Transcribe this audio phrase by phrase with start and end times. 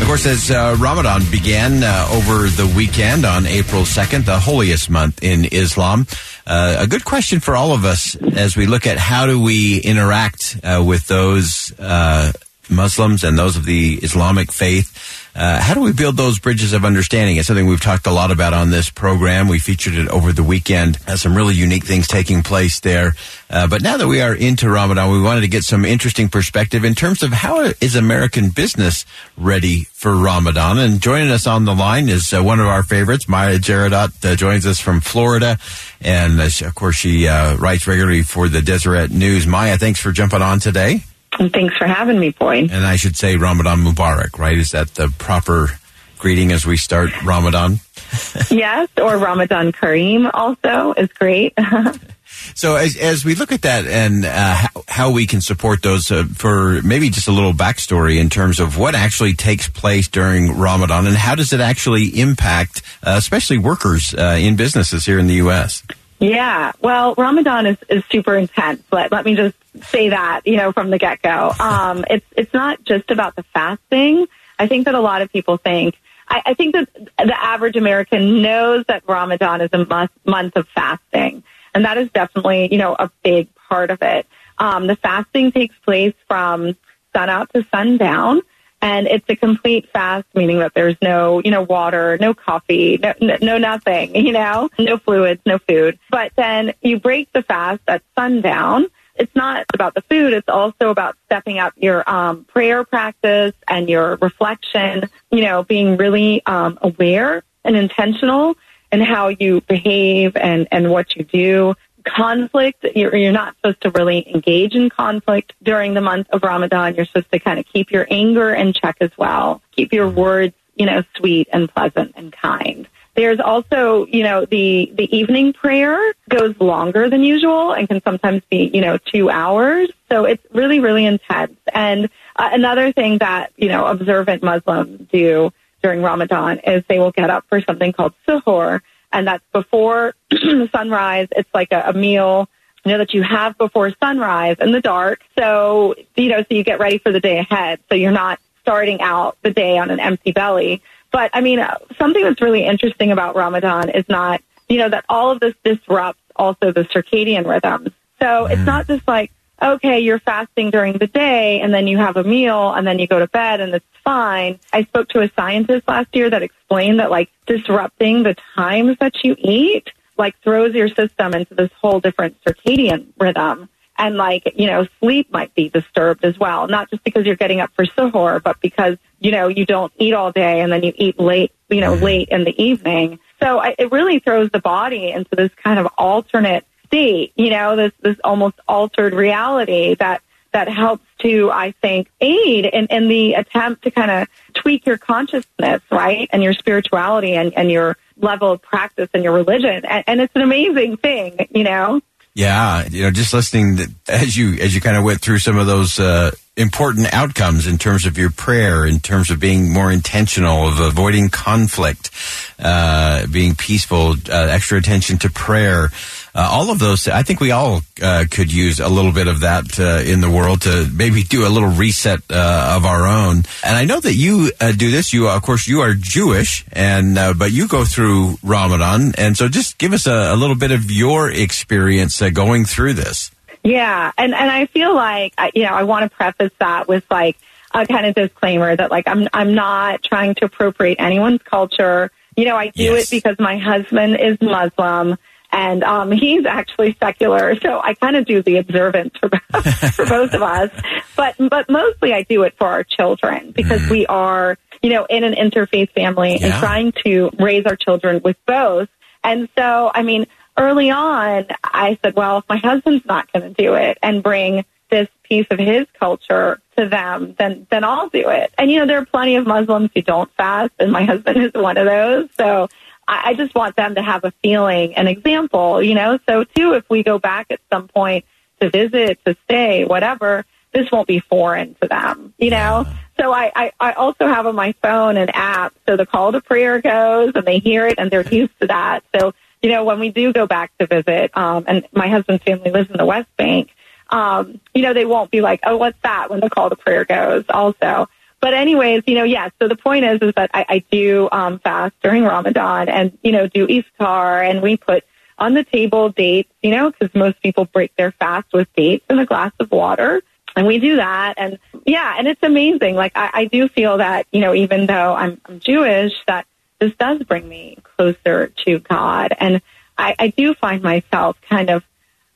[0.00, 4.88] Of course, as uh, Ramadan began uh, over the weekend on April 2nd, the holiest
[4.88, 6.06] month in Islam,
[6.46, 9.80] uh, a good question for all of us as we look at how do we
[9.80, 12.32] interact uh, with those uh,
[12.70, 15.27] Muslims and those of the Islamic faith.
[15.38, 17.36] Uh, how do we build those bridges of understanding?
[17.36, 19.46] It's something we've talked a lot about on this program.
[19.46, 20.96] We featured it over the weekend.
[21.06, 23.14] Has some really unique things taking place there.
[23.48, 26.84] Uh, but now that we are into Ramadan, we wanted to get some interesting perspective
[26.84, 30.76] in terms of how is American business ready for Ramadan.
[30.78, 34.34] And joining us on the line is uh, one of our favorites, Maya Jaradat, uh,
[34.34, 35.56] joins us from Florida.
[36.00, 39.46] And uh, of course, she uh, writes regularly for the Deseret News.
[39.46, 41.04] Maya, thanks for jumping on today.
[41.38, 42.70] And thanks for having me, Boyd.
[42.70, 44.58] And I should say Ramadan Mubarak, right?
[44.58, 45.70] Is that the proper
[46.18, 47.80] greeting as we start Ramadan?
[48.50, 51.54] yes, or Ramadan Kareem also is great.
[52.54, 56.10] so as, as we look at that and uh, how, how, we can support those
[56.10, 60.58] uh, for maybe just a little backstory in terms of what actually takes place during
[60.58, 65.26] Ramadan and how does it actually impact uh, especially workers uh, in businesses here in
[65.26, 65.82] the U.S.?
[66.20, 68.82] Yeah, well, Ramadan is, is super intense.
[68.90, 71.52] but let me just say that, you know, from the get go.
[71.60, 74.26] Um, it's, it's not just about the fasting.
[74.58, 75.94] I think that a lot of people think,
[76.28, 80.66] I, I think that the average American knows that Ramadan is a must, month of
[80.74, 81.44] fasting.
[81.74, 84.26] And that is definitely, you know, a big part of it.
[84.58, 86.76] Um, the fasting takes place from
[87.14, 88.40] sun out to sundown.
[88.80, 93.36] And it's a complete fast, meaning that there's no, you know, water, no coffee, no,
[93.40, 95.98] no, nothing, you know, no fluids, no food.
[96.10, 98.86] But then you break the fast at sundown.
[99.16, 100.32] It's not about the food.
[100.32, 105.96] It's also about stepping up your um, prayer practice and your reflection, you know, being
[105.96, 108.56] really um, aware and intentional
[108.92, 111.74] in how you behave and, and what you do
[112.08, 112.84] conflict.
[112.94, 116.94] You're, you're not supposed to really engage in conflict during the month of Ramadan.
[116.94, 119.62] You're supposed to kind of keep your anger in check as well.
[119.76, 122.88] Keep your words, you know, sweet and pleasant and kind.
[123.14, 125.98] There's also, you know, the, the evening prayer
[126.28, 129.88] goes longer than usual and can sometimes be, you know, two hours.
[130.08, 131.56] So it's really, really intense.
[131.74, 135.52] And uh, another thing that, you know, observant Muslims do
[135.82, 138.82] during Ramadan is they will get up for something called suhoor,
[139.12, 140.14] and that's before
[140.72, 141.28] sunrise.
[141.32, 142.48] It's like a, a meal
[142.84, 145.20] you know that you have before sunrise in the dark.
[145.38, 147.80] So you know, so you get ready for the day ahead.
[147.88, 150.82] So you're not starting out the day on an empty belly.
[151.10, 155.04] But I mean, uh, something that's really interesting about Ramadan is not you know that
[155.08, 157.90] all of this disrupts also the circadian rhythms.
[158.20, 158.50] So mm.
[158.50, 159.32] it's not just like
[159.62, 163.06] okay, you're fasting during the day and then you have a meal and then you
[163.06, 164.58] go to bed and it's fine.
[164.72, 169.24] I spoke to a scientist last year that explained that like disrupting the times that
[169.24, 173.68] you eat like throws your system into this whole different circadian rhythm.
[174.00, 176.68] And like, you know, sleep might be disturbed as well.
[176.68, 180.14] Not just because you're getting up for suhoor, but because, you know, you don't eat
[180.14, 182.04] all day and then you eat late, you know, mm-hmm.
[182.04, 183.18] late in the evening.
[183.42, 187.76] So I, it really throws the body into this kind of alternate state, you know,
[187.76, 193.34] this, this almost altered reality that, that helps to, I think, aid in, in the
[193.34, 196.28] attempt to kind of tweak your consciousness, right?
[196.32, 199.84] And your spirituality and, and your level of practice and your religion.
[199.84, 202.00] And, and it's an amazing thing, you know?
[202.34, 205.58] Yeah, you know, just listening to, as you as you kind of went through some
[205.58, 209.90] of those uh, important outcomes in terms of your prayer, in terms of being more
[209.90, 212.12] intentional, of avoiding conflict,
[212.60, 215.90] uh, being peaceful, uh, extra attention to prayer.
[216.34, 217.08] Uh, all of those.
[217.08, 220.30] I think we all uh, could use a little bit of that uh, in the
[220.30, 223.44] world to maybe do a little reset uh, of our own.
[223.64, 225.12] And I know that you uh, do this.
[225.12, 229.48] You, of course, you are Jewish, and uh, but you go through Ramadan, and so
[229.48, 233.30] just give us a, a little bit of your experience going through this.
[233.64, 237.36] Yeah, and and I feel like you know I want to preface that with like
[237.74, 242.10] a kind of disclaimer that like I'm I'm not trying to appropriate anyone's culture.
[242.36, 243.12] You know, I do Yes.
[243.12, 245.18] it because my husband is Muslim
[245.50, 249.28] and um he's actually secular, so I kind of do the observance for
[249.92, 250.70] for both of us.
[251.16, 255.24] But but mostly I do it for our children because we are, you know, in
[255.24, 258.88] an interfaith family and trying to raise our children with both.
[259.24, 263.62] And so, I mean, early on, I said, well, if my husband's not going to
[263.62, 268.28] do it and bring this piece of his culture to them, then then I'll do
[268.30, 268.52] it.
[268.58, 271.52] And you know, there are plenty of Muslims who don't fast, and my husband is
[271.54, 272.28] one of those.
[272.36, 272.68] So
[273.08, 275.82] I, I just want them to have a feeling, an example.
[275.82, 278.24] You know, so too, if we go back at some point
[278.60, 282.34] to visit, to stay, whatever, this won't be foreign to them.
[282.38, 282.86] You know.
[283.18, 286.40] So I, I, I also have on my phone an app, so the call to
[286.40, 289.02] prayer goes, and they hear it, and they're used to that.
[289.18, 289.32] So
[289.62, 292.90] you know, when we do go back to visit, um, and my husband's family lives
[292.90, 293.70] in the West Bank,
[294.10, 297.04] um, you know, they won't be like, oh, what's that when the call to prayer
[297.04, 298.08] goes also.
[298.40, 299.50] But anyways, you know, yes.
[299.60, 303.32] So the point is, is that I, I do um, fast during Ramadan and, you
[303.32, 305.04] know, do iftar and we put
[305.38, 309.18] on the table dates, you know, because most people break their fast with dates and
[309.20, 310.22] a glass of water.
[310.56, 311.34] And we do that.
[311.36, 312.94] And yeah, and it's amazing.
[312.94, 316.46] Like I, I do feel that, you know, even though I'm, I'm Jewish, that
[316.80, 319.34] this does bring me closer to God.
[319.38, 319.62] And
[319.96, 321.82] I, I do find myself kind of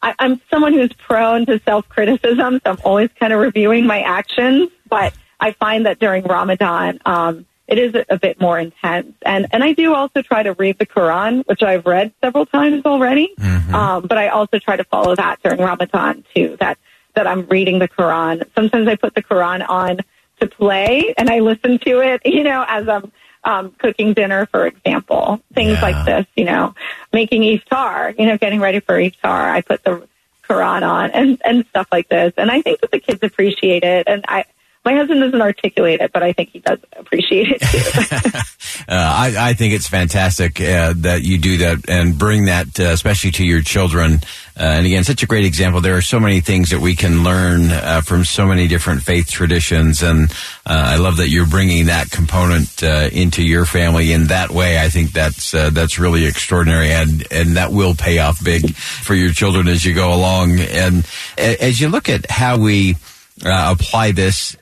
[0.02, 4.02] I, I'm someone who's prone to self criticism, so I'm always kind of reviewing my
[4.02, 4.70] actions.
[4.88, 9.64] But I find that during Ramadan, um, it is a, bit more intense, and and
[9.64, 13.32] I do also try to read the Quran, which I've read several times already.
[13.74, 16.56] Um, but I also try to follow that during Ramadan too.
[16.60, 16.76] That
[17.14, 18.44] that I'm reading the Quran.
[18.54, 19.98] Sometimes I put the Quran on
[20.40, 23.10] to play, and I listen to it, you know, as I'm
[23.44, 25.40] um, cooking dinner, for example.
[25.54, 25.82] Things Yeah.
[25.82, 26.74] like this, you know,
[27.12, 29.50] making iftar, you know, getting ready for iftar.
[29.50, 30.06] I put the
[30.48, 32.32] Quran on and, and stuff like this.
[32.36, 34.04] And I think that the kids appreciate it.
[34.06, 34.44] And I,
[34.84, 38.38] my husband doesn't articulate it, but I think he does appreciate it too.
[38.88, 42.84] Uh, I, I think it's fantastic uh, that you do that and bring that, uh,
[42.84, 44.14] especially to your children.
[44.58, 45.80] Uh, and again, such a great example.
[45.80, 49.30] There are so many things that we can learn uh, from so many different faith
[49.30, 50.30] traditions, and
[50.66, 54.80] uh, I love that you're bringing that component into your family in that way.
[54.80, 59.30] I think that's that's really extraordinary, and and that will pay off big for your
[59.30, 60.58] children as you go along.
[60.58, 61.06] And
[61.38, 62.96] as you look at how we
[63.44, 64.56] uh, apply this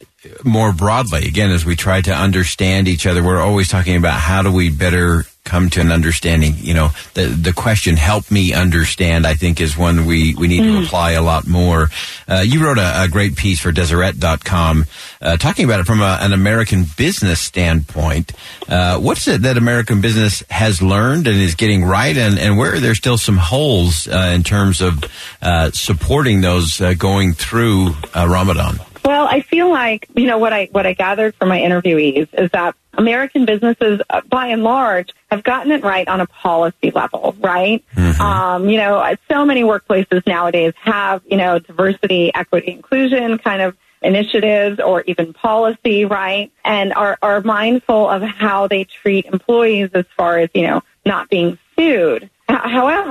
[0.45, 1.27] more broadly.
[1.27, 4.71] Again, as we try to understand each other, we're always talking about how do we
[4.71, 6.55] better come to an understanding.
[6.59, 10.63] You know, the the question "help me understand" I think is one we we need
[10.63, 11.89] to apply a lot more.
[12.29, 14.85] Uh, you wrote a, a great piece for Deseret.com
[15.23, 18.33] uh, talking about it from a, an American business standpoint.
[18.69, 22.75] Uh, what's it that American business has learned and is getting right, and, and where
[22.75, 25.05] are there still some holes uh, in terms of
[25.43, 28.79] uh, supporting those uh, going through uh, Ramadan?
[29.05, 32.51] Well, I feel like you know what I what I gathered from my interviewees is
[32.53, 37.35] that American businesses, uh, by and large, have gotten it right on a policy level,
[37.41, 37.85] right?
[38.21, 38.99] Um, you know,
[39.31, 45.33] so many workplaces nowadays have you know diversity, equity, inclusion kind of initiatives or even
[45.33, 46.53] policy, right?
[46.65, 51.29] And are are mindful of how they treat employees as far as you know not
[51.29, 52.30] being sued.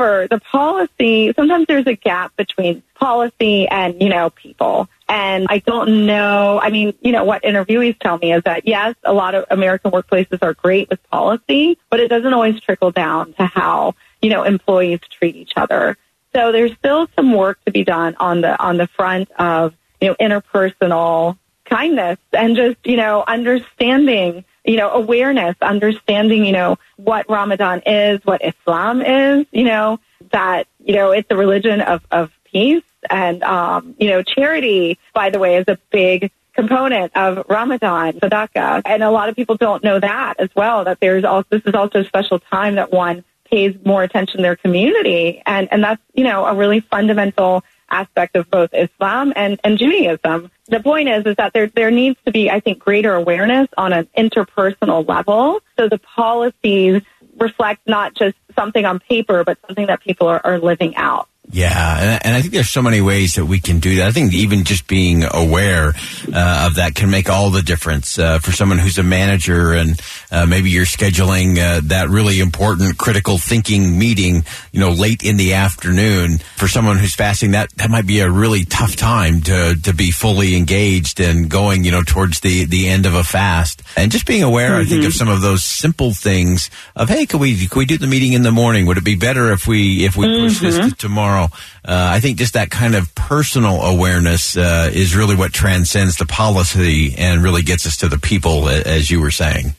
[0.10, 4.90] However, the policy, sometimes there's a gap between policy and, you know, people.
[5.08, 8.96] And I don't know, I mean, you know, what interviewees tell me is that yes,
[9.04, 13.34] a lot of American workplaces are great with policy, but it doesn't always trickle down
[13.34, 15.98] to how, you know, employees treat each other.
[16.34, 20.10] So there's still some work to be done on the, on the front of, you
[20.10, 27.28] know, interpersonal kindness and just, you know, understanding, you know, awareness, understanding, you know, what
[27.28, 30.00] Ramadan is, what Islam is, you know,
[30.32, 35.32] that, you know, it's a religion of, of peace and, um, you know, charity, by
[35.32, 38.84] the way, is a big component of Ramadan, sadaqah.
[38.86, 41.74] And a lot of people don't know that as well, that there's also, this is
[41.74, 45.42] also a special time that one pays more attention to their community.
[45.48, 50.52] And, and that's, you know, a really fundamental aspect of both Islam and, and Judaism.
[50.68, 53.94] The point is, is that there, there needs to be, I think, greater awareness on
[53.94, 55.62] an interpersonal level.
[55.78, 57.02] So the policies
[57.38, 61.28] reflect not just something on paper, but something that people are, are living out.
[61.52, 64.08] Yeah, and, I think there's so many ways that we can do that.
[64.08, 65.96] I think even just being aware
[66.32, 70.00] uh, of that can make all the difference uh, for someone who's a manager and
[70.32, 75.38] uh, maybe you're scheduling uh, that really important critical thinking meeting, you know, late in
[75.38, 76.38] the afternoon.
[76.58, 80.12] For someone who's fasting, that that might be a really tough time to to be
[80.12, 83.82] fully engaged and going, you know, towards the the end of a fast.
[83.98, 84.82] And just being aware, mm-hmm.
[84.82, 85.18] I think, of mm-hmm.
[85.18, 88.44] some of those simple things of, hey, can we can we do the meeting in
[88.44, 88.86] the morning?
[88.86, 90.46] Would it be better if we if we mm-hmm.
[90.46, 90.90] push this mm-hmm.
[90.90, 91.39] to tomorrow?
[91.46, 91.50] Uh,
[91.86, 97.16] I think just that kind of personal awareness uh, is really what transcends the policy
[97.18, 99.74] and really gets us to the people, as you were saying.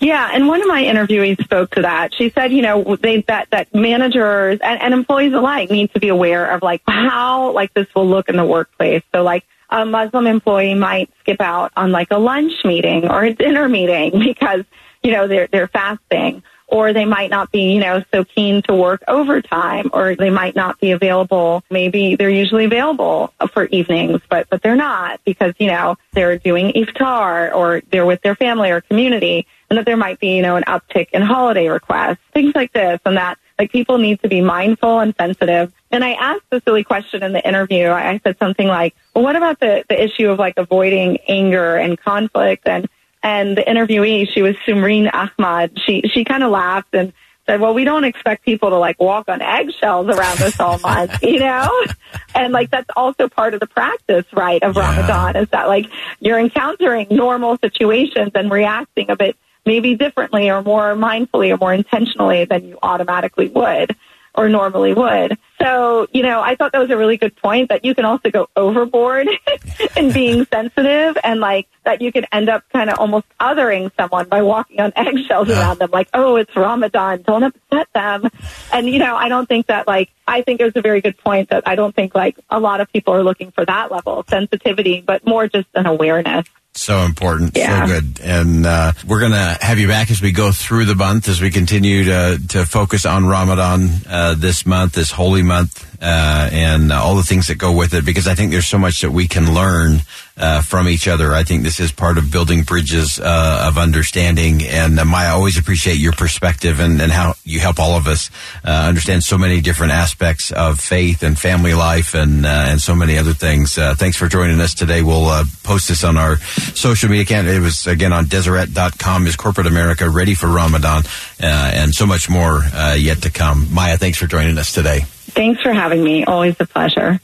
[0.00, 2.14] Yeah, and one of my interviewees spoke to that.
[2.14, 6.08] She said, you know, they that that managers and, and employees alike need to be
[6.08, 9.02] aware of like how like this will look in the workplace.
[9.12, 13.34] So like a Muslim employee might skip out on like a lunch meeting or a
[13.34, 14.64] dinner meeting because
[15.02, 18.74] you know they're they're fasting or they might not be, you know, so keen to
[18.74, 21.64] work overtime, or they might not be available.
[21.70, 26.72] Maybe they're usually available for evenings, but, but they're not because, you know, they're doing
[26.72, 30.56] iftar or they're with their family or community and that there might be, you know,
[30.56, 33.38] an uptick in holiday requests, things like this and that.
[33.58, 35.72] Like people need to be mindful and sensitive.
[35.90, 37.88] And I asked a silly question in the interview.
[37.88, 41.98] I said something like, well, what about the, the issue of like avoiding anger and
[41.98, 42.88] conflict and
[43.22, 45.78] and the interviewee, she was Sumreen Ahmad.
[45.84, 47.12] She she kind of laughed and
[47.46, 51.22] said, "Well, we don't expect people to like walk on eggshells around this all month,
[51.22, 51.70] you know."
[52.34, 54.82] And like that's also part of the practice, right, of yeah.
[54.82, 55.86] Ramadan is that like
[56.20, 61.74] you're encountering normal situations and reacting a bit maybe differently or more mindfully or more
[61.74, 63.96] intentionally than you automatically would
[64.38, 65.36] or normally would.
[65.60, 68.30] So, you know, I thought that was a really good point that you can also
[68.30, 69.26] go overboard
[69.96, 74.28] in being sensitive and like that you could end up kind of almost othering someone
[74.28, 75.58] by walking on eggshells yeah.
[75.58, 78.30] around them, like, oh, it's Ramadan, don't upset them.
[78.72, 81.18] And, you know, I don't think that like, I think it was a very good
[81.18, 84.20] point that I don't think like a lot of people are looking for that level
[84.20, 86.46] of sensitivity, but more just an awareness.
[86.78, 87.56] So important.
[87.56, 87.86] Yeah.
[87.86, 88.20] So good.
[88.20, 91.40] And uh, we're going to have you back as we go through the month, as
[91.40, 96.92] we continue to, to focus on Ramadan uh, this month, this holy month uh, and
[96.92, 99.26] all the things that go with it because I think there's so much that we
[99.26, 100.00] can learn
[100.38, 101.32] uh, from each other.
[101.34, 104.62] I think this is part of building bridges uh, of understanding.
[104.62, 108.06] And uh, Maya, I always appreciate your perspective and, and how you help all of
[108.06, 108.30] us
[108.64, 112.94] uh, understand so many different aspects of faith and family life and uh, and so
[112.94, 113.74] many other things.
[113.74, 115.02] thanks for joining us today.
[115.02, 117.48] We'll post this on our social media account.
[117.48, 121.02] It was again on Deseret.com is corporate America ready for Ramadan
[121.40, 122.62] and so much more
[122.96, 123.72] yet to come.
[123.72, 125.00] Maya, thanks for joining us today.
[125.00, 126.24] Thanks for having me.
[126.24, 127.20] Always a pleasure.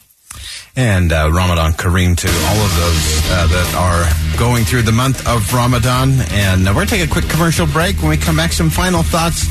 [0.76, 5.26] And uh, Ramadan Kareem to all of those uh, that are going through the month
[5.26, 6.14] of Ramadan.
[6.32, 7.96] And uh, we're going to take a quick commercial break.
[7.98, 9.46] When we come back, some final thoughts.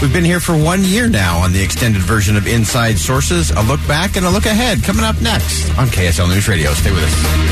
[0.00, 3.50] We've been here for one year now on the extended version of Inside Sources.
[3.50, 6.72] A look back and a look ahead coming up next on KSL News Radio.
[6.72, 7.44] Stay with us.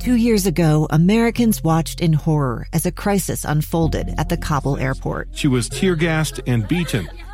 [0.00, 5.28] Two years ago, Americans watched in horror as a crisis unfolded at the Kabul airport.
[5.32, 7.10] She was tear gassed and beaten.